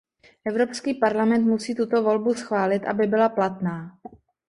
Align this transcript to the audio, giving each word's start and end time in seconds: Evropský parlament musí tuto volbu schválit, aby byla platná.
Evropský 0.45 0.93
parlament 0.97 1.43
musí 1.45 1.75
tuto 1.75 2.03
volbu 2.03 2.33
schválit, 2.33 2.85
aby 2.85 3.07
byla 3.07 3.29
platná. 3.29 3.97